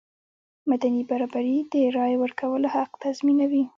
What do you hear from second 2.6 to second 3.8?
حق تضمینوي.